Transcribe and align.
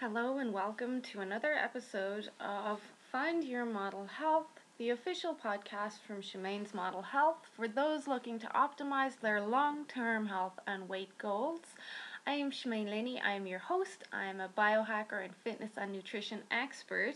Hello 0.00 0.36
and 0.36 0.52
welcome 0.52 1.00
to 1.00 1.20
another 1.20 1.54
episode 1.54 2.28
of 2.38 2.82
Find 3.10 3.42
Your 3.42 3.64
Model 3.64 4.04
Health, 4.04 4.60
the 4.76 4.90
official 4.90 5.34
podcast 5.34 6.00
from 6.06 6.20
Shemaine's 6.20 6.74
Model 6.74 7.00
Health 7.00 7.38
for 7.56 7.66
those 7.66 8.06
looking 8.06 8.38
to 8.40 8.46
optimize 8.48 9.18
their 9.18 9.40
long 9.40 9.86
term 9.86 10.26
health 10.26 10.58
and 10.66 10.86
weight 10.86 11.16
goals. 11.16 11.62
I 12.26 12.32
am 12.32 12.50
Shemaine 12.50 12.90
Lenny, 12.90 13.22
I 13.22 13.32
am 13.32 13.46
your 13.46 13.58
host. 13.58 14.04
I 14.12 14.26
am 14.26 14.38
a 14.38 14.50
biohacker 14.50 15.24
and 15.24 15.34
fitness 15.34 15.70
and 15.78 15.94
nutrition 15.94 16.40
expert. 16.50 17.14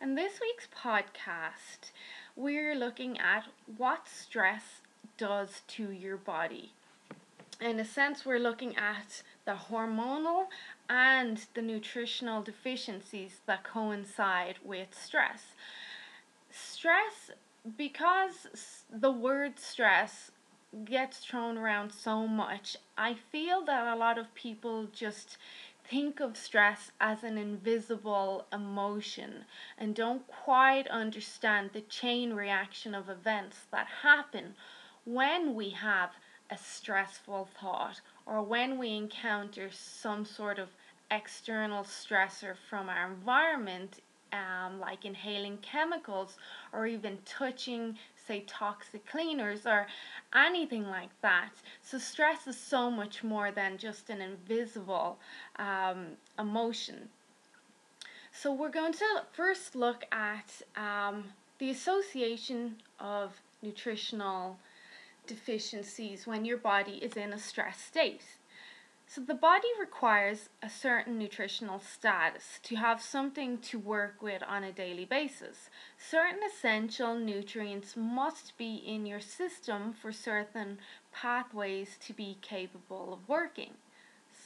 And 0.00 0.18
this 0.18 0.40
week's 0.40 0.66
podcast, 0.76 1.92
we're 2.34 2.74
looking 2.74 3.16
at 3.20 3.44
what 3.76 4.08
stress 4.08 4.80
does 5.18 5.62
to 5.68 5.92
your 5.92 6.16
body. 6.16 6.72
In 7.60 7.78
a 7.78 7.84
sense, 7.84 8.26
we're 8.26 8.40
looking 8.40 8.76
at 8.76 9.22
the 9.44 9.56
hormonal 9.70 10.46
and 10.88 11.46
the 11.54 11.62
nutritional 11.62 12.42
deficiencies 12.42 13.40
that 13.46 13.64
coincide 13.64 14.56
with 14.64 14.88
stress. 14.92 15.54
Stress, 16.50 17.30
because 17.76 18.84
the 18.90 19.10
word 19.10 19.58
stress 19.58 20.30
gets 20.84 21.18
thrown 21.18 21.58
around 21.58 21.92
so 21.92 22.26
much, 22.26 22.76
I 22.96 23.14
feel 23.14 23.64
that 23.64 23.86
a 23.86 23.96
lot 23.96 24.18
of 24.18 24.34
people 24.34 24.86
just 24.92 25.36
think 25.88 26.20
of 26.20 26.36
stress 26.36 26.92
as 27.00 27.24
an 27.24 27.36
invisible 27.36 28.46
emotion 28.52 29.44
and 29.76 29.94
don't 29.94 30.26
quite 30.26 30.86
understand 30.88 31.70
the 31.72 31.80
chain 31.80 32.32
reaction 32.32 32.94
of 32.94 33.08
events 33.08 33.66
that 33.70 33.86
happen 34.02 34.54
when 35.04 35.54
we 35.54 35.70
have 35.70 36.10
a 36.50 36.56
stressful 36.56 37.48
thought 37.60 38.00
or 38.26 38.42
when 38.42 38.78
we 38.78 38.96
encounter 38.96 39.70
some 39.70 40.24
sort 40.24 40.58
of 40.58 40.68
external 41.10 41.84
stressor 41.84 42.54
from 42.68 42.88
our 42.88 43.10
environment, 43.12 44.00
um, 44.32 44.80
like 44.80 45.04
inhaling 45.04 45.58
chemicals 45.58 46.36
or 46.72 46.86
even 46.86 47.18
touching, 47.24 47.98
say, 48.26 48.44
toxic 48.46 49.06
cleaners 49.06 49.66
or 49.66 49.86
anything 50.34 50.86
like 50.86 51.10
that. 51.20 51.50
So, 51.82 51.98
stress 51.98 52.46
is 52.46 52.56
so 52.56 52.90
much 52.90 53.22
more 53.22 53.50
than 53.50 53.76
just 53.76 54.08
an 54.08 54.20
invisible 54.20 55.18
um, 55.56 56.16
emotion. 56.38 57.10
So, 58.32 58.52
we're 58.52 58.70
going 58.70 58.94
to 58.94 59.22
first 59.32 59.76
look 59.76 60.04
at 60.10 60.62
um, 60.76 61.24
the 61.58 61.70
association 61.70 62.76
of 62.98 63.34
nutritional 63.60 64.58
deficiencies 65.26 66.26
when 66.26 66.44
your 66.44 66.56
body 66.56 66.98
is 67.02 67.16
in 67.16 67.32
a 67.32 67.38
stress 67.38 67.80
state. 67.80 68.22
So, 69.06 69.20
the 69.20 69.34
body 69.34 69.68
requires 69.78 70.48
a 70.62 70.70
certain 70.70 71.18
nutritional 71.18 71.80
status 71.80 72.58
to 72.62 72.76
have 72.76 73.02
something 73.02 73.58
to 73.58 73.78
work 73.78 74.22
with 74.22 74.42
on 74.48 74.64
a 74.64 74.72
daily 74.72 75.04
basis. 75.04 75.68
Certain 75.98 76.40
essential 76.42 77.14
nutrients 77.14 77.94
must 77.94 78.56
be 78.56 78.76
in 78.76 79.04
your 79.04 79.20
system 79.20 79.92
for 79.92 80.12
certain 80.12 80.78
pathways 81.12 81.98
to 82.06 82.14
be 82.14 82.38
capable 82.40 83.12
of 83.12 83.28
working. 83.28 83.74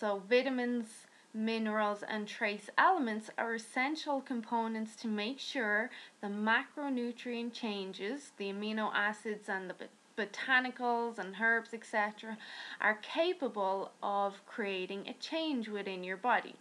So, 0.00 0.22
vitamins, 0.28 1.06
minerals, 1.32 2.02
and 2.02 2.26
trace 2.26 2.68
elements 2.76 3.30
are 3.38 3.54
essential 3.54 4.20
components 4.20 4.96
to 4.96 5.06
make 5.06 5.38
sure 5.38 5.90
the 6.20 6.26
macronutrient 6.26 7.52
changes, 7.52 8.32
the 8.36 8.46
amino 8.46 8.90
acids 8.92 9.48
and 9.48 9.70
the 9.70 9.74
botanicals 10.16 11.18
and 11.18 11.34
herbs, 11.40 11.74
etc., 11.74 12.38
are 12.80 12.98
capable 13.02 13.92
of 14.02 14.44
creating 14.46 15.06
a 15.08 15.14
change 15.14 15.68
within 15.68 16.04
your 16.04 16.16
body. 16.16 16.56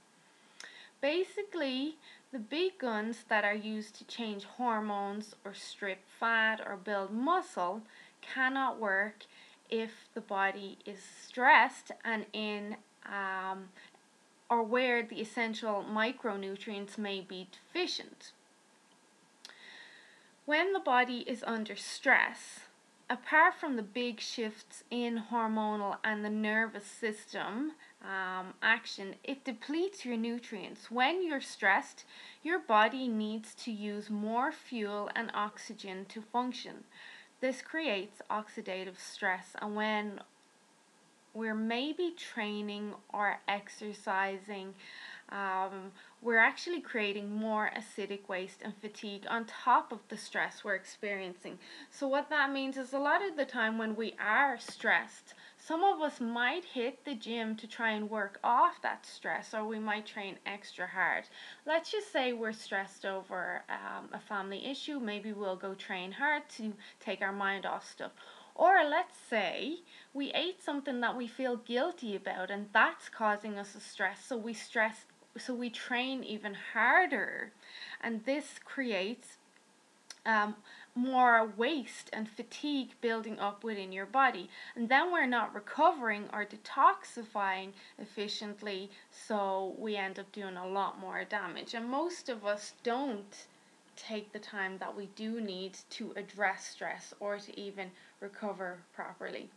Basically, 1.02 1.96
the 2.32 2.40
big 2.40 2.78
guns 2.80 3.26
that 3.30 3.46
are 3.46 3.56
used 3.56 3.96
to 3.96 4.04
change 4.06 4.44
hormones 4.44 5.36
or 5.46 5.54
strip 5.54 6.00
fat 6.20 6.60
or 6.66 6.76
build 6.76 7.12
muscle 7.12 7.82
cannot 8.22 8.80
work 8.80 9.26
if 9.70 10.10
the 10.14 10.22
body 10.22 10.78
is 10.86 11.00
stressed 11.02 11.92
and 12.04 12.26
in 12.34 12.76
um, 13.06 13.70
or 14.50 14.64
where 14.64 15.04
the 15.04 15.22
essential 15.22 15.86
micronutrients 15.90 16.98
may 16.98 17.22
be 17.22 17.48
deficient. 17.52 18.32
When 20.46 20.74
the 20.74 20.80
body 20.80 21.24
is 21.28 21.44
under 21.48 21.76
stress, 21.76 22.65
apart 23.10 23.54
from 23.54 23.76
the 23.76 23.84
big 23.84 24.20
shifts 24.20 24.84
in 24.90 25.24
hormonal 25.32 25.98
and 26.04 26.24
the 26.24 26.30
nervous 26.30 26.86
system 26.86 27.74
um, 28.04 28.54
action, 28.62 29.16
it 29.24 29.44
depletes 29.44 30.06
your 30.06 30.18
nutrients. 30.18 30.90
When 30.90 31.26
you're 31.26 31.42
stressed, 31.42 32.06
your 32.44 32.60
body 32.60 33.08
needs 33.08 33.54
to 33.56 33.72
use 33.72 34.10
more 34.10 34.52
fuel 34.52 35.10
and 35.16 35.32
oxygen 35.34 36.06
to 36.10 36.22
function. 36.22 36.84
This 37.42 37.62
creates 37.62 38.22
oxidative 38.30 39.00
stress, 39.00 39.56
and 39.62 39.76
when 39.76 40.22
we're 41.34 41.54
maybe 41.54 42.16
training 42.18 42.94
or 43.14 43.40
exercising, 43.48 44.74
um, 45.30 45.92
we're 46.22 46.38
actually 46.38 46.82
creating 46.82 47.32
more 47.34 47.72
acidic 47.76 48.28
waste 48.30 48.62
and 48.62 48.74
fatigue 48.80 49.26
on 49.30 49.46
top 49.46 49.92
of 49.92 50.00
the 50.10 50.18
stress 50.18 50.64
we're 50.64 50.76
experiencing. 50.76 51.58
So, 51.90 52.08
what 52.08 52.30
that 52.30 52.52
means 52.52 52.78
is 52.78 52.94
a 52.94 53.00
lot 53.00 53.24
of 53.24 53.36
the 53.36 53.46
time 53.46 53.78
when 53.78 53.96
we 53.96 54.16
are 54.20 54.58
stressed, 54.60 55.34
some 55.58 55.84
of 55.84 56.00
us 56.00 56.22
might 56.22 56.64
hit 56.64 57.06
the 57.06 57.16
gym 57.16 57.56
to 57.56 57.68
try 57.68 57.92
and 57.92 58.08
work 58.10 58.40
off 58.44 58.82
that 58.84 59.06
stress, 59.06 59.54
or 59.54 59.66
we 59.66 59.80
might 59.80 60.06
train 60.06 60.38
extra 60.46 60.86
hard. 60.86 61.24
Let's 61.66 61.92
just 61.92 62.12
say 62.12 62.34
we're 62.34 62.54
stressed 62.54 63.04
over 63.04 63.64
um, 63.68 64.10
a 64.14 64.20
family 64.20 64.66
issue, 64.66 65.00
maybe 65.00 65.34
we'll 65.34 65.56
go 65.56 65.74
train 65.74 66.12
hard 66.12 66.44
to 66.58 66.74
take 67.00 67.22
our 67.22 67.34
mind 67.34 67.66
off 67.66 67.90
stuff. 67.90 68.12
Or 68.54 68.86
let's 68.88 69.18
say 69.30 69.80
we 70.14 70.32
ate 70.34 70.64
something 70.64 71.02
that 71.02 71.18
we 71.18 71.28
feel 71.28 71.58
guilty 71.58 72.16
about 72.16 72.50
and 72.50 72.70
that's 72.72 73.10
causing 73.10 73.58
us 73.58 73.76
a 73.76 73.80
stress, 73.82 74.24
so 74.24 74.38
we 74.38 74.54
stress 74.54 75.06
so 75.38 75.54
we 75.54 75.70
train 75.70 76.24
even 76.24 76.56
harder. 76.74 77.52
And 78.02 78.24
this 78.26 78.60
creates 78.64 79.38
um, 80.26 80.56
more 80.96 81.52
waste 81.58 82.10
and 82.14 82.28
fatigue 82.28 82.92
building 83.02 83.40
up 83.40 83.64
within 83.64 83.92
your 83.92 84.06
body. 84.06 84.50
And 84.76 84.90
then 84.90 85.12
we're 85.12 85.28
not 85.28 85.54
recovering 85.54 86.30
or 86.32 86.46
detoxifying 86.46 87.74
efficiently 88.00 88.90
so 89.12 89.76
we 89.78 89.96
end 89.96 90.20
up 90.20 90.32
doing 90.32 90.58
a 90.58 90.68
lot 90.68 91.00
more 91.00 91.24
damage. 91.26 91.74
And 91.74 91.90
most 91.90 92.30
of 92.30 92.46
us 92.46 92.74
don't 92.84 93.46
take 93.96 94.32
the 94.32 94.40
time 94.40 94.78
that 94.80 94.96
we 94.96 95.08
do 95.16 95.42
need 95.42 95.78
to 95.92 96.14
address 96.16 96.68
stress 96.68 97.14
or 97.20 97.38
to 97.40 97.60
even 97.60 97.92
recover 98.20 98.80
properly. 98.94 99.50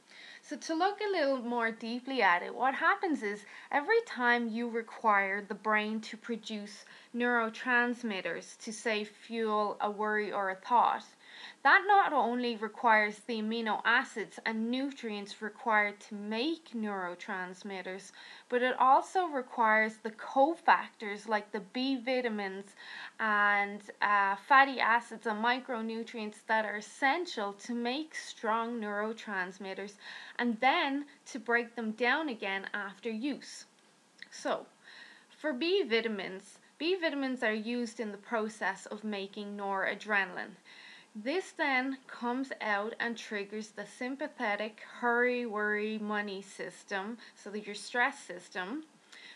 So, 0.43 0.57
to 0.57 0.75
look 0.75 1.01
a 1.01 1.11
little 1.11 1.39
more 1.39 1.71
deeply 1.71 2.23
at 2.23 2.43
it, 2.43 2.55
what 2.55 2.75
happens 2.75 3.23
is 3.23 3.45
every 3.71 4.01
time 4.07 4.49
you 4.49 4.69
require 4.69 5.43
the 5.43 5.55
brain 5.55 6.01
to 6.03 6.17
produce 6.17 6.85
neurotransmitters 7.15 8.59
to, 8.59 8.73
say, 8.73 9.05
fuel 9.05 9.77
a 9.81 9.91
worry 9.91 10.33
or 10.33 10.51
a 10.51 10.57
thought, 10.57 11.05
that 11.63 11.85
not 11.87 12.13
only 12.13 12.57
requires 12.57 13.19
the 13.21 13.41
amino 13.41 13.81
acids 13.85 14.39
and 14.47 14.71
nutrients 14.71 15.43
required 15.43 16.01
to 16.01 16.15
make 16.15 16.71
neurotransmitters, 16.73 18.13
but 18.49 18.63
it 18.63 18.75
also 18.79 19.27
requires 19.27 19.97
the 19.99 20.11
cofactors 20.11 21.29
like 21.29 21.53
the 21.53 21.61
B 21.61 21.97
vitamins 21.97 22.75
and 23.21 23.81
uh, 24.01 24.37
fatty 24.37 24.81
acids 24.81 25.27
and 25.27 25.45
micronutrients 25.45 26.47
that 26.47 26.65
are 26.65 26.77
essential 26.77 27.53
to 27.53 27.75
make 27.75 28.15
strong 28.15 28.81
neurotransmitters 28.81 29.95
and 30.39 30.59
then 30.61 31.05
to 31.27 31.39
break 31.39 31.75
them 31.77 31.93
down 31.93 32.29
again 32.29 32.67
after 32.73 33.11
use. 33.11 33.67
So, 34.31 34.67
for 35.31 35.53
B 35.53 35.83
vitamins, 35.83 36.59
B 36.79 36.95
vitamins 36.95 37.43
are 37.43 37.53
used 37.53 37.99
in 37.99 38.13
the 38.13 38.19
process 38.19 38.87
of 38.87 39.03
making 39.03 39.57
noradrenaline. 39.57 40.57
This 41.15 41.53
then 41.53 41.99
comes 42.07 42.53
out 42.61 42.95
and 43.01 43.17
triggers 43.17 43.69
the 43.69 43.87
sympathetic 43.87 44.83
hurry, 45.01 45.47
worry, 45.47 45.99
money 45.99 46.43
system, 46.43 47.19
so 47.35 47.51
that 47.51 47.67
your 47.67 47.75
stress 47.75 48.19
system, 48.21 48.85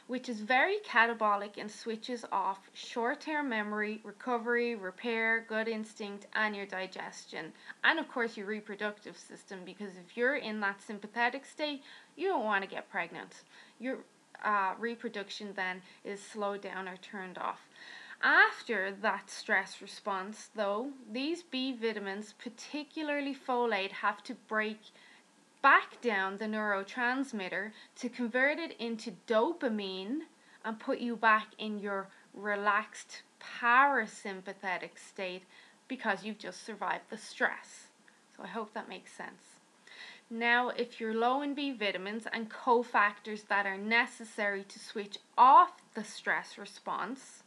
which 0.07 0.29
is 0.29 0.41
very 0.41 0.77
catabolic 0.87 1.57
and 1.57 1.71
switches 1.71 2.25
off 2.31 2.59
short 2.73 3.23
term 3.23 3.49
memory, 3.49 4.01
recovery, 4.05 4.75
repair, 4.75 5.45
gut 5.49 5.67
instinct, 5.67 6.27
and 6.35 6.55
your 6.55 6.67
digestion. 6.67 7.53
And 7.83 7.99
of 7.99 8.09
course, 8.09 8.37
your 8.37 8.47
reproductive 8.47 9.17
system, 9.17 9.61
because 9.65 9.93
if 9.97 10.17
you're 10.17 10.37
in 10.37 10.61
that 10.61 10.83
sympathetic 10.83 11.45
state, 11.47 11.83
you 12.17 12.29
don't 12.29 12.45
want 12.45 12.63
to 12.63 12.71
get 12.71 12.91
pregnant. 12.91 13.43
Your 13.81 13.99
uh, 14.45 14.75
reproduction 14.79 15.53
then 15.55 15.83
is 16.05 16.23
slowed 16.23 16.61
down 16.61 16.89
or 16.89 16.97
turned 16.99 17.39
off. 17.39 17.61
After 18.23 18.93
that 19.03 19.31
stress 19.31 19.83
response, 19.83 20.51
though, 20.55 20.93
these 21.11 21.43
B 21.43 21.73
vitamins, 21.73 22.35
particularly 22.35 23.35
folate, 23.35 23.91
have 23.91 24.23
to 24.25 24.35
break 24.47 24.79
back 25.61 26.01
down 26.01 26.39
the 26.39 26.45
neurotransmitter 26.45 27.73
to 27.97 28.09
convert 28.09 28.61
it 28.61 28.77
into 28.79 29.17
dopamine 29.27 30.21
and 30.65 30.79
put 30.79 31.01
you 31.01 31.17
back 31.17 31.49
in 31.59 31.81
your 31.81 32.09
relaxed 32.33 33.23
parasympathetic 33.41 34.97
state 34.97 35.43
because 35.89 36.25
you've 36.25 36.39
just 36.39 36.65
survived 36.65 37.11
the 37.11 37.19
stress. 37.19 37.89
So 38.37 38.45
I 38.45 38.47
hope 38.47 38.73
that 38.75 38.89
makes 38.89 39.13
sense. 39.13 39.59
Now, 40.31 40.69
if 40.71 41.01
you're 41.01 41.13
low 41.13 41.43
in 41.43 41.55
B 41.55 41.73
vitamins 41.73 42.27
and 42.33 42.49
cofactors 42.49 43.49
that 43.49 43.67
are 43.67 43.77
necessary 43.77 44.65
to 44.65 44.79
switch 44.79 45.19
off 45.37 45.83
the 45.95 46.05
stress 46.05 46.57
response, 46.57 47.42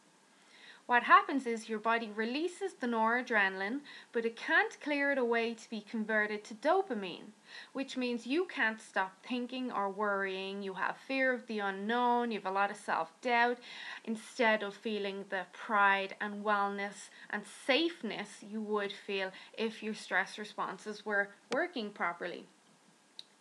what 0.88 1.02
happens 1.04 1.48
is 1.48 1.68
your 1.68 1.80
body 1.80 2.12
releases 2.16 2.74
the 2.74 2.86
noradrenaline, 2.86 3.80
but 4.12 4.24
it 4.24 4.36
can't 4.36 4.80
clear 4.82 5.12
it 5.12 5.18
away 5.18 5.56
to 5.56 5.70
be 5.70 5.82
converted 5.82 6.44
to 6.44 6.54
dopamine, 6.54 7.32
which 7.74 7.98
means 7.98 8.28
you 8.28 8.46
can't 8.46 8.80
stop 8.80 9.14
thinking 9.28 9.72
or 9.72 9.90
worrying. 9.90 10.62
You 10.62 10.76
have 10.76 10.98
fear 10.98 11.34
of 11.34 11.48
the 11.48 11.58
unknown, 11.58 12.30
you 12.30 12.38
have 12.38 12.52
a 12.52 12.54
lot 12.54 12.70
of 12.70 12.78
self 12.78 13.20
doubt, 13.22 13.58
instead 14.04 14.62
of 14.62 14.76
feeling 14.76 15.26
the 15.30 15.48
pride 15.54 16.16
and 16.22 16.46
wellness 16.46 17.10
and 17.32 17.42
safeness 17.66 18.44
you 18.48 18.62
would 18.62 18.92
feel 18.92 19.32
if 19.58 19.82
your 19.82 19.96
stress 19.96 20.38
responses 20.38 21.04
were 21.04 21.30
working 21.52 21.90
properly. 21.90 22.46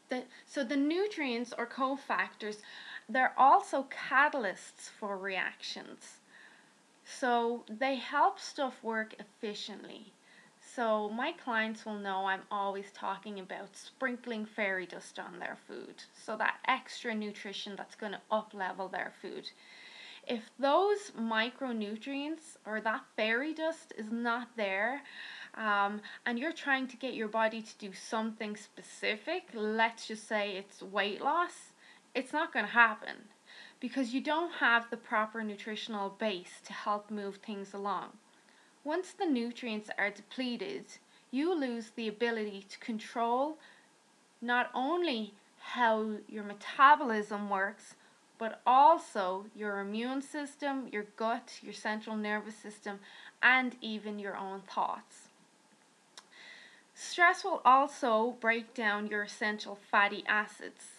The, 0.09 0.23
so 0.47 0.65
the 0.65 0.77
nutrients 0.77 1.53
or 1.57 1.67
cofactors, 1.67 2.57
they're 3.07 3.35
also 3.37 3.87
catalysts 3.91 4.89
for 4.99 5.19
reactions. 5.19 6.21
So 7.05 7.65
they 7.69 7.97
help 7.97 8.41
stuff 8.41 8.83
work 8.83 9.15
efficiently. 9.19 10.13
So 10.75 11.11
my 11.11 11.33
clients 11.33 11.85
will 11.85 11.99
know 11.99 12.27
I'm 12.27 12.43
always 12.51 12.91
talking 12.93 13.39
about 13.39 13.77
sprinkling 13.77 14.47
fairy 14.47 14.87
dust 14.87 15.19
on 15.19 15.39
their 15.39 15.59
food. 15.69 16.03
So 16.15 16.37
that 16.37 16.57
extra 16.67 17.15
nutrition 17.15 17.77
that's 17.77 17.95
going 17.95 18.13
to 18.13 18.21
up 18.31 18.55
level 18.55 18.89
their 18.89 19.13
food. 19.21 19.51
If 20.27 20.51
those 20.59 21.13
micronutrients 21.19 22.57
or 22.65 22.81
that 22.81 23.05
fairy 23.15 23.53
dust 23.53 23.93
is 23.99 24.11
not 24.11 24.49
there, 24.57 25.03
um, 25.55 26.01
and 26.25 26.39
you're 26.39 26.53
trying 26.53 26.89
to 26.89 26.97
get 26.97 27.13
your 27.13 27.29
body 27.29 27.61
to 27.61 27.79
do 27.79 27.93
something 27.93 28.57
specific, 28.57 29.51
let's 29.53 30.09
just 30.09 30.27
say 30.27 30.57
it's 30.57 30.83
weight 30.83 31.21
loss, 31.21 31.73
it's 32.15 32.33
not 32.33 32.53
going 32.53 32.65
to 32.65 32.73
happen 32.73 33.17
because 33.85 34.15
you 34.15 34.21
don't 34.23 34.51
have 34.51 34.89
the 34.89 34.97
proper 34.97 35.45
nutritional 35.45 36.09
base 36.19 36.63
to 36.65 36.73
help 36.73 37.11
move 37.11 37.37
things 37.37 37.75
along. 37.75 38.07
Once 38.83 39.13
the 39.13 39.27
nutrients 39.27 39.91
are 39.99 40.09
depleted, 40.09 40.87
you 41.31 41.55
lose 41.55 41.91
the 41.91 42.09
ability 42.09 42.65
to 42.67 42.79
control 42.79 43.59
not 44.41 44.71
only 44.75 45.35
how 45.59 46.13
your 46.31 46.45
metabolism 46.45 47.51
works, 47.51 47.95
but 48.39 48.63
also 48.67 49.45
your 49.55 49.81
immune 49.81 50.23
system, 50.23 50.89
your 50.91 51.05
gut, 51.19 51.59
your 51.61 51.75
central 51.75 52.17
nervous 52.17 52.57
system, 52.57 52.99
and 53.43 53.77
even 53.83 54.19
your 54.19 54.35
own 54.35 54.63
thoughts. 54.63 55.29
Stress 56.95 57.45
will 57.45 57.61
also 57.67 58.35
break 58.41 58.73
down 58.73 59.09
your 59.09 59.25
essential 59.25 59.79
fatty 59.91 60.25
acids. 60.27 60.94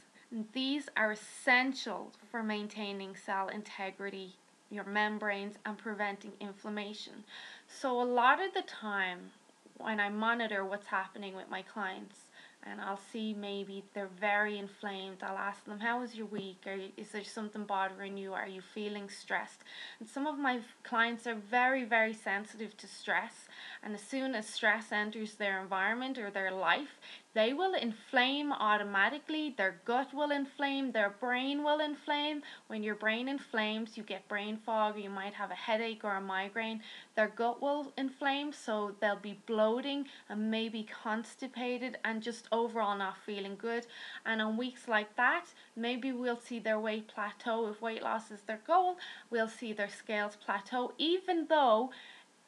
These 0.51 0.89
are 0.97 1.11
essential 1.11 2.11
for 2.29 2.43
maintaining 2.43 3.15
cell 3.15 3.47
integrity, 3.47 4.35
your 4.69 4.83
membranes, 4.83 5.55
and 5.65 5.77
preventing 5.77 6.33
inflammation. 6.41 7.23
So, 7.69 8.01
a 8.01 8.03
lot 8.03 8.43
of 8.43 8.53
the 8.53 8.63
time, 8.63 9.31
when 9.77 10.01
I 10.01 10.09
monitor 10.09 10.65
what's 10.65 10.87
happening 10.87 11.37
with 11.37 11.49
my 11.49 11.61
clients, 11.61 12.19
and 12.63 12.81
I'll 12.81 12.99
see 13.13 13.33
maybe 13.33 13.85
they're 13.93 14.09
very 14.19 14.57
inflamed. 14.57 15.17
I'll 15.21 15.37
ask 15.37 15.63
them, 15.63 15.79
How 15.79 16.01
was 16.01 16.15
your 16.15 16.25
week? 16.25 16.57
You, 16.65 16.89
is 16.97 17.11
there 17.11 17.23
something 17.23 17.63
bothering 17.63 18.17
you? 18.17 18.33
Are 18.33 18.47
you 18.47 18.61
feeling 18.61 19.09
stressed? 19.09 19.61
And 19.99 20.09
some 20.09 20.27
of 20.27 20.37
my 20.37 20.59
clients 20.83 21.27
are 21.27 21.35
very, 21.35 21.85
very 21.85 22.13
sensitive 22.13 22.75
to 22.77 22.87
stress. 22.87 23.47
And 23.81 23.93
as 23.93 24.01
soon 24.01 24.35
as 24.35 24.47
stress 24.47 24.91
enters 24.91 25.35
their 25.35 25.61
environment 25.61 26.17
or 26.17 26.29
their 26.29 26.51
life, 26.51 26.99
they 27.35 27.51
will 27.51 27.73
inflame 27.73 28.53
automatically. 28.53 29.53
Their 29.57 29.81
gut 29.83 30.13
will 30.13 30.31
inflame, 30.31 30.93
their 30.93 31.09
brain 31.19 31.63
will 31.63 31.81
inflame. 31.81 32.41
When 32.67 32.81
your 32.81 32.95
brain 32.95 33.27
inflames, 33.27 33.97
you 33.97 34.03
get 34.03 34.27
brain 34.29 34.57
fog, 34.65 34.97
you 34.97 35.09
might 35.09 35.33
have 35.33 35.51
a 35.51 35.55
headache 35.55 36.05
or 36.05 36.15
a 36.15 36.21
migraine. 36.21 36.81
Their 37.15 37.27
gut 37.27 37.61
will 37.61 37.91
inflame, 37.97 38.53
so 38.53 38.95
they'll 39.01 39.17
be 39.17 39.37
bloating 39.45 40.05
and 40.29 40.49
maybe 40.49 40.87
constipated 41.03 41.97
and 42.05 42.23
just 42.23 42.47
overall 42.53 42.97
not 42.97 43.17
feeling 43.25 43.57
good. 43.57 43.85
And 44.25 44.41
on 44.41 44.55
weeks 44.55 44.87
like 44.87 45.13
that, 45.17 45.45
maybe 45.75 46.13
we'll 46.13 46.39
see 46.39 46.59
their 46.59 46.79
weight 46.79 47.09
plateau. 47.09 47.67
If 47.67 47.81
weight 47.81 48.01
loss 48.01 48.31
is 48.31 48.41
their 48.47 48.61
goal, 48.65 48.97
we'll 49.29 49.49
see 49.49 49.73
their 49.73 49.89
scales 49.89 50.37
plateau, 50.37 50.93
even 50.97 51.47
though 51.49 51.91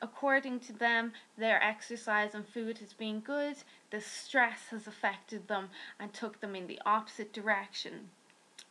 according 0.01 0.59
to 0.61 0.73
them, 0.73 1.13
their 1.38 1.61
exercise 1.61 2.35
and 2.35 2.47
food 2.47 2.77
has 2.79 2.94
been 2.94 3.19
good, 3.19 3.55
the 3.91 4.01
stress 4.01 4.67
has 4.69 4.88
affected 4.88 5.47
them 5.47 5.69
and 5.99 6.13
took 6.13 6.39
them 6.39 6.55
in 6.55 6.67
the 6.67 6.81
opposite 6.85 7.33
direction. 7.33 8.09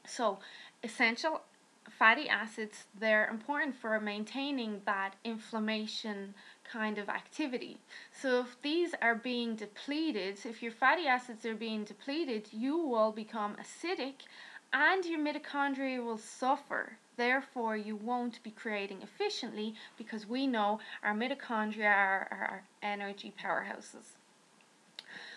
So, 0.07 0.39
essential 0.83 1.43
fatty 1.91 2.29
acids, 2.29 2.85
they're 2.99 3.29
important 3.29 3.77
for 3.77 3.99
maintaining 4.01 4.83
that 4.87 5.15
inflammation 5.25 6.35
kind 6.65 6.99
of 6.99 7.09
activity. 7.09 7.79
So, 8.13 8.41
if 8.41 8.61
these 8.63 8.95
are 9.03 9.15
being 9.15 9.57
depleted, 9.57 10.39
if 10.45 10.63
your 10.63 10.73
fatty 10.73 11.07
acids 11.07 11.45
are 11.47 11.55
being 11.55 11.85
depleted, 11.85 12.49
you 12.53 12.77
will 12.79 13.13
become 13.13 13.57
acidic 13.57 14.27
and 14.73 15.05
your 15.05 15.21
mitochondria 15.21 16.05
will 16.05 16.19
suffer. 16.19 16.99
Therefore, 17.17 17.77
you 17.77 17.97
won't 17.97 18.43
be 18.43 18.51
creating 18.51 19.03
efficiently 19.03 19.75
because 19.97 20.27
we 20.27 20.47
know 20.47 20.81
our 21.03 21.15
mitochondria 21.15 21.87
are 21.87 22.29
our 22.31 22.65
energy 22.83 23.33
powerhouses. 23.43 24.17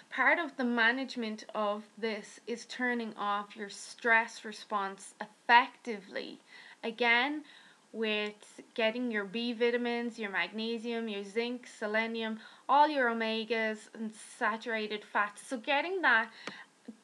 Part 0.09 0.39
of 0.39 0.57
the 0.57 0.63
management 0.63 1.45
of 1.53 1.83
this 1.97 2.39
is 2.47 2.65
turning 2.65 3.13
off 3.15 3.55
your 3.55 3.69
stress 3.69 4.43
response 4.43 5.13
effectively. 5.21 6.39
Again, 6.83 7.43
with 7.91 8.61
getting 8.73 9.11
your 9.11 9.25
B 9.25 9.53
vitamins, 9.53 10.19
your 10.19 10.31
magnesium, 10.31 11.07
your 11.07 11.23
zinc, 11.23 11.67
selenium, 11.67 12.39
all 12.67 12.87
your 12.87 13.09
omegas 13.09 13.89
and 13.93 14.11
saturated 14.13 15.03
fats. 15.05 15.47
So 15.47 15.57
getting 15.57 16.01
that 16.01 16.31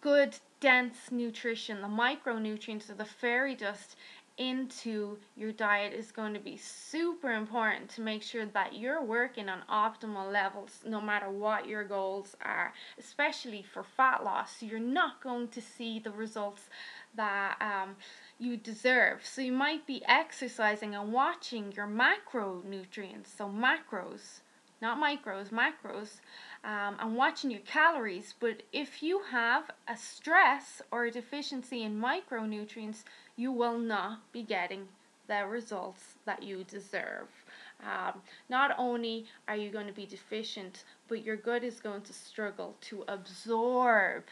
good 0.02 0.36
dense 0.60 1.12
nutrition, 1.12 1.82
the 1.82 1.88
micronutrients 1.88 2.90
of 2.90 2.98
the 2.98 3.06
fairy 3.06 3.56
dust 3.56 3.96
into 4.38 5.18
your 5.36 5.52
diet 5.52 5.94
is 5.94 6.12
going 6.12 6.34
to 6.34 6.40
be 6.40 6.58
super 6.58 7.32
important 7.32 7.90
to 7.90 8.02
make 8.02 8.22
sure 8.22 8.46
that 8.46 8.76
you're 8.76 9.02
working 9.02 9.48
on 9.48 9.62
optimal 9.72 10.32
levels 10.32 10.80
no 10.86 11.00
matter 11.00 11.30
what 11.30 11.68
your 11.68 11.84
goals 11.84 12.36
are, 12.42 12.74
especially 13.00 13.64
for 13.64 13.84
fat 13.84 14.24
loss. 14.24 14.62
You're 14.62 14.80
not 14.80 15.22
going 15.24 15.48
to 15.50 15.62
see 15.62 16.00
the 16.00 16.12
results 16.12 16.64
that 17.16 17.56
um, 17.62 17.96
you 18.38 18.58
deserve. 18.58 19.26
So 19.26 19.42
you 19.42 19.54
might 19.54 19.88
be 19.88 20.04
exercising 20.08 20.96
and 20.96 21.14
watching 21.14 21.72
your 21.72 21.88
macronutrients, 21.88 23.28
so 23.38 23.48
macros, 23.48 24.42
not 24.82 25.02
micros, 25.02 25.50
macros, 25.50 26.20
um, 26.66 26.98
and 27.00 27.16
watching 27.16 27.52
your 27.52 27.62
calories. 27.62 28.34
But 28.40 28.64
if 28.74 29.04
you 29.04 29.22
have 29.32 29.70
a 29.88 29.96
stress 29.96 30.82
or 30.92 31.06
a 31.06 31.12
deficiency 31.12 31.84
in 31.84 32.02
micronutrients, 32.02 33.04
you 33.38 33.52
will 33.52 33.78
not 33.78 34.32
be 34.34 34.42
getting 34.42 34.88
the 35.28 35.46
results 35.46 36.16
that 36.26 36.44
you 36.44 36.64
deserve. 36.64 37.28
Um, 37.82 38.22
not 38.50 38.76
only 38.78 39.26
are 39.48 39.56
you 39.56 39.70
going 39.70 39.88
to 39.88 39.94
be 39.94 40.06
deficient, 40.06 40.84
but 41.08 41.24
your 41.24 41.36
gut 41.36 41.64
is 41.64 41.80
going 41.80 42.02
to 42.02 42.14
struggle 42.14 42.76
to 42.82 43.04
absorb 43.08 44.24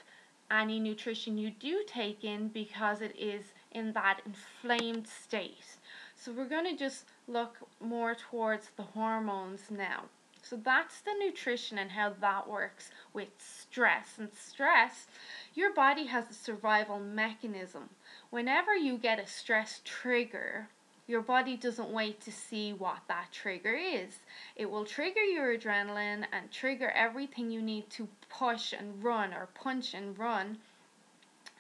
any 0.50 0.80
nutrition 0.80 1.38
you 1.38 1.52
do 1.52 1.84
take 1.88 2.24
in 2.24 2.48
because 2.48 3.02
it 3.02 3.16
is 3.18 3.54
in 3.72 3.94
that 3.94 4.22
inflamed 4.26 5.08
state. 5.08 5.78
So 6.16 6.32
we're 6.32 6.46
going 6.46 6.66
to 6.66 6.78
just 6.78 7.06
look 7.28 7.58
more 7.80 8.16
towards 8.16 8.72
the 8.76 8.84
hormones 8.84 9.62
now. 9.70 10.04
So 10.44 10.58
that's 10.58 11.00
the 11.00 11.14
nutrition 11.20 11.78
and 11.78 11.92
how 11.92 12.14
that 12.20 12.50
works 12.50 12.92
with 13.14 13.30
stress. 13.38 14.16
And 14.18 14.30
stress, 14.34 15.08
your 15.56 15.74
body 15.74 16.06
has 16.08 16.30
a 16.30 16.34
survival 16.34 17.00
mechanism. 17.00 17.90
Whenever 18.30 18.76
you 18.76 18.98
get 18.98 19.20
a 19.20 19.26
stress 19.26 19.80
trigger, 19.86 20.68
your 21.08 21.22
body 21.22 21.56
doesn't 21.56 21.90
wait 21.90 22.20
to 22.22 22.32
see 22.32 22.74
what 22.74 23.00
that 23.08 23.28
trigger 23.32 23.76
is. 23.76 24.20
It 24.58 24.70
will 24.70 24.86
trigger 24.86 25.22
your 25.22 25.58
adrenaline 25.58 26.26
and 26.32 26.52
trigger 26.52 26.92
everything 26.92 27.50
you 27.50 27.62
need 27.62 27.90
to 27.92 28.10
push 28.30 28.74
and 28.74 29.02
run 29.02 29.34
or 29.34 29.48
punch 29.54 29.94
and 29.94 30.18
run. 30.18 30.58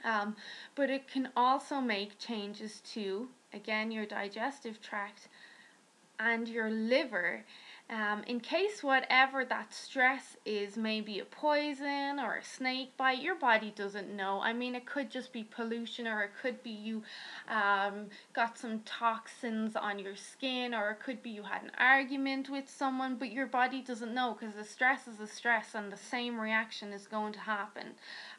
Um, 0.03 0.35
but 0.75 0.89
it 0.89 1.07
can 1.07 1.29
also 1.37 1.79
make 1.79 2.19
changes 2.19 2.81
to, 2.93 3.29
again, 3.53 3.91
your 3.91 4.05
digestive 4.05 4.81
tract 4.81 5.29
and 6.19 6.47
your 6.47 6.69
liver 6.69 7.43
Um, 7.89 8.23
in 8.25 8.39
case 8.39 8.81
whatever 8.81 9.43
that 9.43 9.73
stress 9.73 10.37
is 10.45 10.77
maybe 10.77 11.19
a 11.19 11.25
poison 11.25 12.17
or 12.17 12.37
a 12.37 12.43
snake 12.43 12.95
bite, 12.95 13.21
your 13.21 13.35
body 13.35 13.73
doesn't 13.75 14.15
know. 14.15 14.39
I 14.41 14.53
mean, 14.53 14.73
it 14.73 14.85
could 14.85 15.11
just 15.11 15.33
be 15.33 15.43
pollution, 15.43 16.07
or 16.07 16.23
it 16.23 16.31
could 16.41 16.63
be 16.63 16.71
you 16.71 17.03
um, 17.49 18.07
got 18.31 18.57
some 18.57 18.79
toxins 18.79 19.75
on 19.75 19.99
your 19.99 20.15
skin, 20.15 20.73
or 20.73 20.91
it 20.91 21.01
could 21.01 21.21
be 21.21 21.31
you 21.31 21.43
had 21.43 21.63
an 21.63 21.71
argument 21.77 22.49
with 22.49 22.69
someone, 22.69 23.15
but 23.15 23.31
your 23.31 23.47
body 23.47 23.81
doesn't 23.81 24.13
know 24.13 24.35
because 24.39 24.55
the 24.55 24.63
stress 24.63 25.07
is 25.07 25.19
a 25.19 25.27
stress 25.27 25.75
and 25.75 25.91
the 25.91 25.97
same 25.97 26.39
reaction 26.39 26.93
is 26.93 27.05
going 27.05 27.33
to 27.33 27.39
happen. 27.39 27.87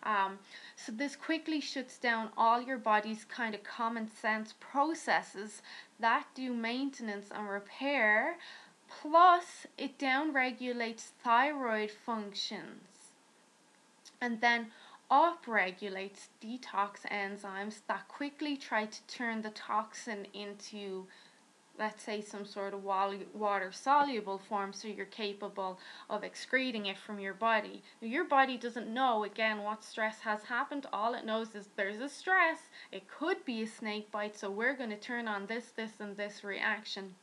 Um, 0.05 0.39
so, 0.75 0.91
this 0.91 1.17
quickly 1.17 1.61
shuts 1.61 1.99
down 1.99 2.31
all 2.37 2.63
your 2.63 2.79
body's 2.79 3.25
kind 3.25 3.55
of 3.55 3.63
common 3.63 4.11
sense 4.11 4.55
processes 4.59 5.61
that 6.01 6.27
do 6.35 6.53
maintenance 6.53 7.27
and 7.31 7.49
repair 7.49 8.37
Plus, 9.01 9.67
it 9.77 9.99
downregulates 9.99 11.11
thyroid 11.23 11.91
functions 11.91 13.13
and 14.21 14.41
then 14.41 14.71
upregulates 15.11 16.29
detox 16.41 17.01
enzymes 17.11 17.81
that 17.87 18.09
quickly 18.09 18.57
try 18.57 18.87
to 18.87 19.03
turn 19.07 19.43
the 19.43 19.51
toxin 19.51 20.27
into 20.33 21.07
let's 21.79 22.03
say 22.05 22.21
some 22.21 22.47
sort 22.47 22.73
of 22.73 22.85
water 22.85 23.73
soluble 23.73 24.39
form 24.39 24.73
so 24.73 24.87
you're 24.87 25.07
capable 25.07 25.79
of 26.09 26.23
excreting 26.23 26.87
it 26.87 26.97
from 26.97 27.19
your 27.19 27.35
body. 27.35 27.83
Your 28.01 28.25
body 28.25 28.57
doesn't 28.57 28.87
know 28.87 29.25
again 29.25 29.63
what 29.63 29.83
stress 29.83 30.21
has 30.21 30.45
happened. 30.45 30.87
All 30.93 31.15
it 31.15 31.27
knows 31.27 31.55
is 31.57 31.69
there's 31.75 32.01
a 32.01 32.09
stress. 32.09 32.69
It 32.93 33.09
could 33.09 33.45
be 33.45 33.63
a 33.63 33.67
snake 33.67 34.11
bite, 34.13 34.37
so 34.37 34.51
we're 34.51 34.77
going 34.77 34.91
to 34.91 34.97
turn 34.97 35.27
on 35.27 35.47
this, 35.47 35.73
this, 35.75 35.99
and 35.99 36.17
this 36.17 36.45
reaction. 36.45 37.17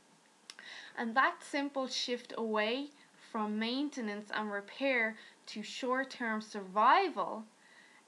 And 0.97 1.15
that 1.15 1.43
simple 1.43 1.87
shift 1.87 2.33
away 2.37 2.89
from 3.31 3.57
maintenance 3.57 4.29
and 4.33 4.51
repair 4.51 5.17
to 5.47 5.63
short 5.63 6.09
term 6.09 6.41
survival, 6.41 7.45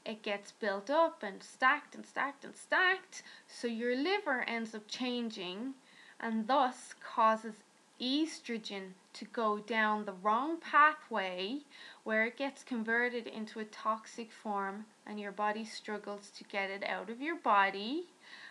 it 0.05 0.21
gets 0.21 0.51
built 0.51 0.89
up 0.89 1.23
and 1.23 1.41
stacked 1.41 1.95
and 1.95 2.05
stacked 2.05 2.43
and 2.43 2.55
stacked. 2.55 3.23
So 3.47 3.67
your 3.67 3.95
liver 3.95 4.41
ends 4.41 4.75
up 4.75 4.87
changing 4.87 5.75
and 6.19 6.47
thus 6.47 6.93
causes 7.01 7.63
estrogen 8.01 8.93
to 9.13 9.25
go 9.25 9.59
down 9.59 10.03
the 10.03 10.13
wrong 10.13 10.57
pathway 10.57 11.59
where 12.03 12.25
it 12.25 12.37
gets 12.37 12.63
converted 12.63 13.27
into 13.27 13.59
a 13.59 13.65
toxic 13.65 14.31
form 14.31 14.85
and 15.05 15.19
your 15.19 15.31
body 15.31 15.63
struggles 15.63 16.31
to 16.31 16.43
get 16.45 16.69
it 16.69 16.83
out 16.83 17.09
of 17.09 17.21
your 17.21 17.35
body 17.35 18.07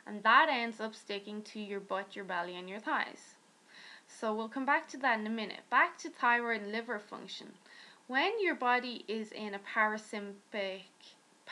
and 0.07 0.23
that 0.23 0.49
ends 0.51 0.81
up 0.81 0.95
sticking 0.95 1.43
to 1.43 1.61
your 1.61 1.81
butt, 1.81 2.17
your 2.17 2.25
belly, 2.25 2.57
and 2.57 2.69
your 2.69 2.81
thighs. 2.81 3.32
So 4.21 4.35
we'll 4.35 4.49
come 4.49 4.67
back 4.67 4.89
to 4.89 4.97
that 4.99 5.19
in 5.19 5.27
a 5.27 5.31
minute. 5.31 5.61
Back 5.71 5.99
to 5.99 6.09
thyroid 6.09 6.63
and 6.63 6.73
liver 6.73 6.99
function. 6.99 7.49
When 8.07 8.33
your 8.41 8.55
body 8.55 9.05
is 9.09 9.33
in 9.33 9.55
a 9.55 9.59
parasympathetic 9.59 10.83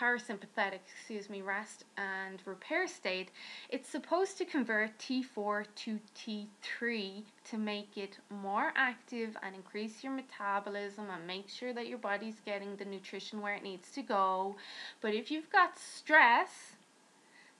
parasympathetic, 0.01 0.81
excuse 0.87 1.29
me, 1.29 1.43
rest 1.43 1.85
and 1.97 2.41
repair 2.47 2.87
state, 2.87 3.31
it's 3.69 3.89
supposed 3.89 4.39
to 4.39 4.45
convert 4.45 4.97
T4 4.99 5.67
to 5.77 5.99
T3 6.17 7.23
to 7.45 7.59
make 7.59 7.97
it 7.97 8.19
more 8.31 8.73
active 8.77 9.37
and 9.43 9.55
increase 9.55 10.03
your 10.03 10.13
metabolism 10.13 11.07
and 11.11 11.27
make 11.27 11.49
sure 11.49 11.73
that 11.73 11.89
your 11.89 11.99
body's 11.99 12.41
getting 12.47 12.77
the 12.77 12.85
nutrition 12.85 13.41
where 13.41 13.55
it 13.55 13.63
needs 13.63 13.91
to 13.93 14.03
go. 14.03 14.57
But 15.01 15.15
if 15.15 15.31
you've 15.31 15.51
got 15.51 15.79
stress, 15.79 16.73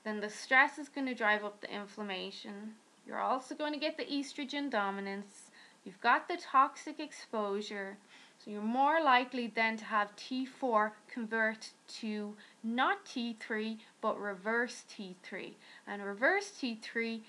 then 0.03 0.19
the 0.19 0.29
stress 0.29 0.79
is 0.79 0.89
going 0.89 1.07
to 1.07 1.13
drive 1.13 1.43
up 1.43 1.61
the 1.61 1.73
inflammation. 1.73 2.75
You're 3.05 3.19
also 3.19 3.55
going 3.55 3.73
to 3.73 3.79
get 3.79 3.97
the 3.97 4.05
estrogen 4.05 4.69
dominance. 4.69 5.51
You've 5.83 6.01
got 6.01 6.27
the 6.27 6.37
toxic 6.37 6.99
exposure. 6.99 7.97
So 8.43 8.51
you're 8.51 8.61
more 8.61 9.03
likely 9.03 9.47
then 9.47 9.77
to 9.77 9.85
have 9.85 10.15
T4 10.15 10.91
convert 11.11 11.69
to 11.99 12.35
not 12.63 13.05
T3 13.05 13.77
but 14.01 14.19
reverse 14.19 14.83
T3. 14.89 15.53
And 15.87 16.03
reverse 16.03 16.51
T3 16.59 17.21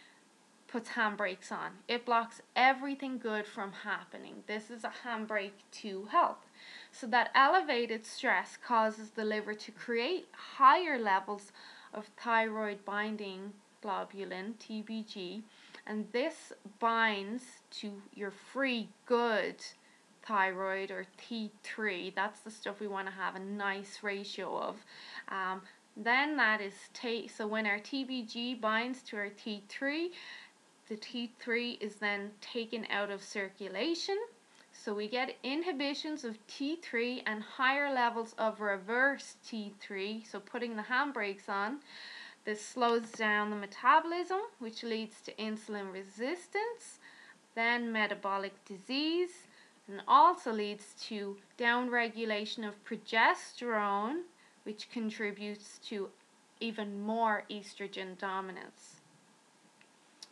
puts 0.68 0.90
handbrakes 0.90 1.52
on. 1.52 1.72
It 1.86 2.06
blocks 2.06 2.40
everything 2.56 3.18
good 3.18 3.46
from 3.46 3.72
happening. 3.72 4.42
This 4.46 4.70
is 4.70 4.84
a 4.84 4.92
handbrake 5.04 5.60
to 5.72 6.06
health. 6.06 6.46
So 6.90 7.06
that 7.08 7.30
elevated 7.34 8.06
stress 8.06 8.56
causes 8.56 9.10
the 9.10 9.24
liver 9.24 9.52
to 9.52 9.72
create 9.72 10.28
higher 10.32 10.98
levels 10.98 11.52
of 11.92 12.06
thyroid 12.16 12.86
binding 12.86 13.52
globulin, 13.84 14.54
TBG, 14.54 15.42
and 15.86 16.06
this 16.12 16.52
binds 16.78 17.42
to 17.70 17.90
your 18.14 18.30
free 18.30 18.88
good 19.06 19.56
thyroid 20.26 20.90
or 20.90 21.06
T3. 21.20 22.14
That's 22.14 22.40
the 22.40 22.50
stuff 22.50 22.80
we 22.80 22.86
want 22.86 23.08
to 23.08 23.12
have 23.12 23.34
a 23.34 23.40
nice 23.40 23.98
ratio 24.02 24.56
of. 24.56 24.76
Um, 25.28 25.62
then 25.96 26.36
that 26.36 26.60
is 26.60 26.74
take 26.94 27.30
so 27.30 27.46
when 27.46 27.66
our 27.66 27.78
TBG 27.78 28.60
binds 28.60 29.02
to 29.02 29.16
our 29.16 29.28
T3, 29.28 30.10
the 30.88 30.96
T3 30.96 31.80
is 31.80 31.96
then 31.96 32.30
taken 32.40 32.86
out 32.90 33.10
of 33.10 33.22
circulation. 33.22 34.16
So 34.72 34.94
we 34.94 35.06
get 35.06 35.36
inhibitions 35.42 36.24
of 36.24 36.38
T3 36.46 37.22
and 37.26 37.42
higher 37.42 37.92
levels 37.92 38.34
of 38.38 38.60
reverse 38.60 39.36
T3, 39.46 40.26
so 40.26 40.40
putting 40.40 40.76
the 40.76 40.82
handbrakes 40.82 41.48
on. 41.48 41.80
This 42.44 42.64
slows 42.64 43.10
down 43.12 43.50
the 43.50 43.56
metabolism, 43.56 44.40
which 44.58 44.82
leads 44.82 45.20
to 45.22 45.34
insulin 45.34 45.92
resistance, 45.92 46.98
then 47.54 47.92
metabolic 47.92 48.64
disease, 48.64 49.46
and 49.86 50.02
also 50.08 50.52
leads 50.52 50.94
to 51.08 51.36
downregulation 51.58 52.66
of 52.66 52.82
progesterone, 52.84 54.22
which 54.64 54.90
contributes 54.90 55.78
to 55.86 56.08
even 56.60 57.00
more 57.02 57.44
estrogen 57.50 58.18
dominance. 58.18 59.00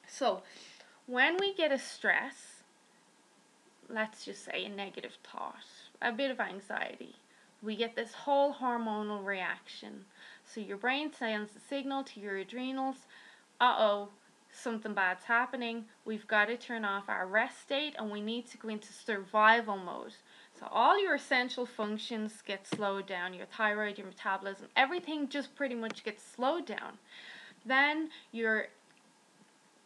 So, 0.07 0.43
when 1.07 1.37
we 1.39 1.55
get 1.55 1.73
a 1.73 1.79
stress, 1.79 2.63
let's 3.89 4.25
just 4.25 4.45
say 4.45 4.65
a 4.65 4.69
negative 4.69 5.19
thought, 5.25 5.65
a 6.03 6.13
bit 6.13 6.31
of 6.31 6.41
anxiety, 6.41 7.17
we 7.63 7.77
get 7.77 7.97
this 7.97 8.15
whole 8.15 8.55
hormonal 8.55 9.25
reaction. 9.25 10.05
So 10.53 10.61
your 10.61 10.77
brain 10.77 11.13
sends 11.13 11.55
a 11.57 11.61
signal 11.61 12.03
to 12.05 12.21
your 12.21 12.37
adrenals, 12.37 12.97
uh 13.61 13.77
oh, 13.79 14.09
something 14.53 14.95
bad's 14.95 15.25
happening. 15.25 15.85
We've 16.05 16.27
got 16.27 16.47
to 16.47 16.57
turn 16.57 16.85
off 16.85 17.09
our 17.09 17.27
rest 17.27 17.61
state 17.63 17.95
and 17.99 18.11
we 18.11 18.21
need 18.21 18.47
to 18.49 18.59
go 18.59 18.69
into 18.69 18.93
survival 18.93 19.77
mode. 19.77 20.15
So 20.59 20.67
all 20.71 21.01
your 21.01 21.15
essential 21.15 21.67
functions 21.67 22.43
get 22.45 22.67
slowed 22.67 23.07
down, 23.07 23.33
your 23.33 23.47
thyroid, 23.47 23.99
your 23.99 24.07
metabolism, 24.07 24.69
everything 24.77 25.29
just 25.29 25.55
pretty 25.55 25.75
much 25.75 26.05
gets 26.05 26.23
slowed 26.23 26.67
down. 26.67 26.99
Then 27.65 28.11
your 28.33 28.69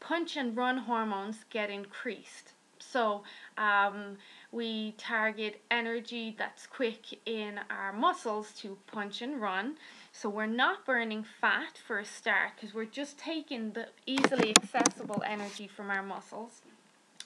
punch 0.00 0.36
and 0.36 0.56
run 0.56 0.78
hormones 0.78 1.44
get 1.50 1.70
increased. 1.70 2.52
So 2.78 3.22
um, 3.56 4.18
we 4.52 4.94
target 4.98 5.60
energy 5.70 6.34
that's 6.38 6.66
quick 6.66 7.18
in 7.26 7.60
our 7.70 7.92
muscles 7.92 8.52
to 8.58 8.76
punch 8.86 9.22
and 9.22 9.40
run. 9.40 9.76
So 10.16 10.28
we're 10.28 10.46
not 10.46 10.86
burning 10.86 11.24
fat 11.24 11.76
for 11.76 11.98
a 11.98 12.04
start 12.04 12.52
because 12.54 12.72
we're 12.72 12.84
just 12.84 13.18
taking 13.18 13.72
the 13.72 13.88
easily 14.06 14.50
accessible 14.50 15.24
energy 15.26 15.66
from 15.66 15.90
our 15.90 16.04
muscles. 16.04 16.62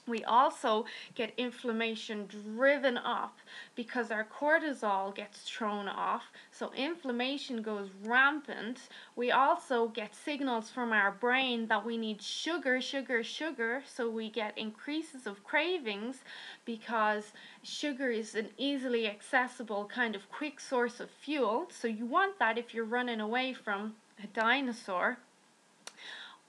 We 0.09 0.23
also 0.23 0.85
get 1.15 1.33
inflammation 1.37 2.27
driven 2.27 2.97
up 2.97 3.37
because 3.75 4.11
our 4.11 4.25
cortisol 4.25 5.13
gets 5.15 5.41
thrown 5.41 5.87
off. 5.87 6.23
So 6.51 6.71
inflammation 6.75 7.61
goes 7.61 7.89
rampant. 8.03 8.89
We 9.15 9.31
also 9.31 9.87
get 9.89 10.15
signals 10.15 10.69
from 10.69 10.91
our 10.91 11.11
brain 11.11 11.67
that 11.67 11.85
we 11.85 11.97
need 11.97 12.21
sugar, 12.21 12.81
sugar, 12.81 13.23
sugar. 13.23 13.83
So 13.87 14.09
we 14.09 14.29
get 14.29 14.57
increases 14.57 15.27
of 15.27 15.43
cravings 15.43 16.23
because 16.65 17.31
sugar 17.63 18.09
is 18.09 18.35
an 18.35 18.49
easily 18.57 19.07
accessible 19.07 19.85
kind 19.85 20.15
of 20.15 20.29
quick 20.29 20.59
source 20.59 20.99
of 20.99 21.09
fuel. 21.09 21.67
So 21.69 21.87
you 21.87 22.05
want 22.05 22.39
that 22.39 22.57
if 22.57 22.73
you're 22.73 22.85
running 22.85 23.21
away 23.21 23.53
from 23.53 23.95
a 24.23 24.27
dinosaur. 24.27 25.17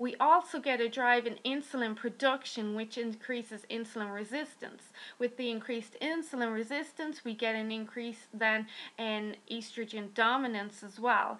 We 0.00 0.16
also 0.16 0.60
get 0.60 0.80
a 0.80 0.88
drive 0.88 1.26
in 1.26 1.36
insulin 1.44 1.94
production, 1.94 2.74
which 2.74 2.96
increases 2.96 3.66
insulin 3.70 4.14
resistance. 4.14 4.84
With 5.18 5.36
the 5.36 5.50
increased 5.50 5.94
insulin 6.00 6.54
resistance, 6.54 7.22
we 7.22 7.34
get 7.34 7.54
an 7.54 7.70
increase 7.70 8.26
then 8.32 8.66
in 8.98 9.36
estrogen 9.50 10.14
dominance 10.14 10.82
as 10.82 10.98
well. 10.98 11.38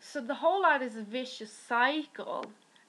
So 0.00 0.20
the 0.20 0.34
whole 0.34 0.60
lot 0.60 0.82
is 0.82 0.96
a 0.96 1.02
vicious 1.02 1.50
cycle. 1.50 2.44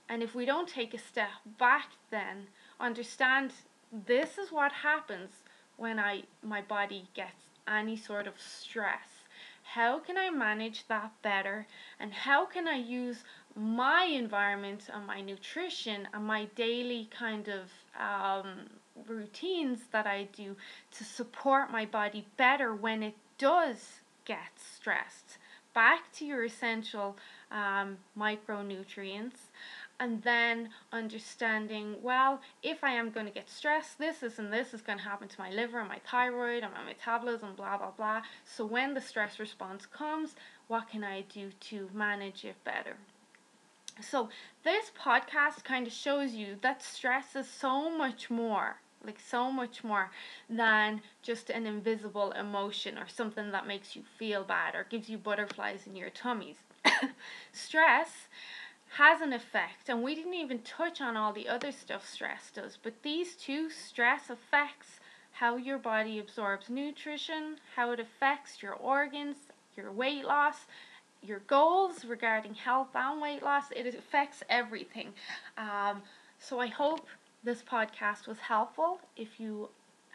And 0.10 0.22
if 0.22 0.36
we 0.36 0.46
don't 0.46 0.68
take 0.68 0.94
a 0.94 0.98
step 0.98 1.30
back, 1.58 1.92
then 2.12 2.48
understand 2.82 3.54
this 4.06 4.38
is 4.38 4.52
what 4.52 4.74
happens 4.74 5.32
when 5.78 5.98
I 5.98 6.24
my 6.44 6.62
body 6.62 7.08
gets 7.14 7.46
any 7.66 7.96
sort 7.96 8.28
of 8.28 8.34
stress. 8.38 9.08
How 9.64 9.98
can 9.98 10.18
I 10.18 10.30
manage 10.30 10.88
that 10.90 11.12
better? 11.22 11.68
And 12.00 12.14
how 12.14 12.46
can 12.46 12.68
I 12.68 12.76
use 12.76 13.24
my 13.56 14.04
environment 14.04 14.90
and 14.94 15.08
my 15.08 15.22
nutrition 15.22 16.08
and 16.14 16.26
my 16.26 16.46
daily 16.56 17.10
kind 17.18 17.48
of 17.48 17.72
um, 18.00 18.68
routines 19.08 19.80
that 19.92 20.06
I 20.06 20.28
do 20.36 20.56
to 20.92 21.04
support 21.04 21.72
my 21.72 21.86
body 21.86 22.26
better 22.38 22.76
when 22.76 23.02
it 23.02 23.16
does 23.38 24.02
get 24.26 24.52
stressed. 24.58 25.38
Back 25.74 26.12
to 26.14 26.26
your 26.26 26.44
essential 26.44 27.18
um, 27.52 27.98
micronutrients 28.18 29.50
and 30.00 30.22
then 30.24 30.70
understanding 30.92 31.96
well 32.02 32.42
if 32.62 32.84
i 32.84 32.92
am 32.92 33.10
going 33.10 33.26
to 33.26 33.32
get 33.32 33.50
stressed 33.50 33.98
this 33.98 34.24
is 34.24 34.40
and 34.40 34.52
this 34.52 34.74
is 34.74 34.82
going 34.82 34.98
to 34.98 35.04
happen 35.04 35.28
to 35.28 35.40
my 35.40 35.50
liver 35.52 35.80
and 35.80 35.88
my 35.88 36.00
thyroid 36.10 36.64
and 36.64 36.74
my 36.74 36.84
metabolism 36.84 37.54
blah 37.56 37.78
blah 37.78 37.92
blah 37.92 38.22
so 38.44 38.66
when 38.66 38.94
the 38.94 39.00
stress 39.00 39.40
response 39.40 39.86
comes 39.86 40.36
what 40.68 40.90
can 40.90 41.04
i 41.04 41.22
do 41.34 41.50
to 41.62 41.90
manage 41.94 42.44
it 42.44 42.56
better 42.66 42.98
so 44.02 44.30
this 44.64 44.92
podcast 45.00 45.64
kind 45.64 45.88
of 45.88 45.94
shows 45.94 46.34
you 46.34 46.58
that 46.62 46.84
stress 46.84 47.36
is 47.36 47.50
so 47.50 47.90
much 47.90 48.30
more 48.30 48.78
like 49.06 49.20
so 49.20 49.52
much 49.52 49.84
more 49.84 50.12
than 50.50 51.02
just 51.22 51.50
an 51.50 51.66
invisible 51.66 52.32
emotion 52.32 52.98
or 52.98 53.08
something 53.08 53.52
that 53.52 53.68
makes 53.68 53.96
you 53.96 54.04
feel 54.18 54.44
bad 54.44 54.76
or 54.76 54.86
gives 54.90 55.10
you 55.10 55.18
butterflies 55.18 55.86
in 55.86 55.96
your 55.96 56.10
tummies. 56.10 56.58
Stress 57.52 58.28
has 58.98 59.22
an 59.22 59.34
effect, 59.34 59.90
and 59.90 60.02
we 60.02 60.16
didn't 60.16 60.34
even 60.34 60.60
touch 60.60 61.02
on 61.02 61.18
all 61.18 61.34
the 61.34 61.48
other 61.48 61.72
stuff 61.72 62.08
stress 62.08 62.50
does, 62.54 62.78
but 62.82 63.04
these 63.04 63.36
two 63.36 63.70
stress 63.70 64.30
affects 64.30 65.00
how 65.34 65.58
your 65.58 65.78
body 65.78 66.18
absorbs 66.18 66.70
nutrition, 66.70 67.58
how 67.76 67.92
it 67.92 68.00
affects 68.00 68.64
your 68.64 68.74
organs, 68.74 69.36
your 69.76 69.92
weight 69.92 70.24
loss, 70.24 70.66
your 71.22 71.40
goals 71.48 72.06
regarding 72.06 72.54
health 72.54 72.90
and 72.96 73.22
weight 73.22 73.44
loss. 73.44 73.66
It 73.76 73.94
affects 73.96 74.44
everything. 74.50 75.14
Um, 75.58 76.02
so 76.40 76.60
I 76.60 76.68
hope 76.68 77.08
this 77.44 77.62
podcast 77.64 78.28
was 78.28 78.40
helpful. 78.40 79.00
If 79.16 79.40
you 79.40 79.70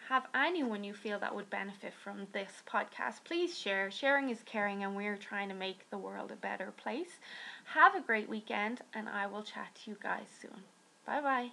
have 0.09 0.27
anyone 0.35 0.83
you 0.83 0.93
feel 0.93 1.19
that 1.21 1.35
would 1.35 1.49
benefit 1.51 1.93
from 2.03 2.27
this 2.33 2.63
podcast, 2.69 3.25
please 3.25 3.57
share. 3.57 3.91
Sharing 3.91 4.29
is 4.31 4.43
caring, 4.45 4.83
and 4.83 4.97
we're 4.97 5.17
trying 5.17 5.49
to 5.49 5.55
make 5.55 5.89
the 5.91 5.99
world 5.99 6.33
a 6.33 6.37
better 6.37 6.73
place. 6.77 7.21
Have 7.65 7.95
a 7.95 8.01
great 8.01 8.29
weekend, 8.29 8.81
and 8.93 9.09
I 9.09 9.27
will 9.27 9.43
chat 9.43 9.75
to 9.85 9.91
you 9.91 9.97
guys 10.03 10.27
soon. 10.41 10.65
Bye 11.07 11.21
bye. 11.21 11.51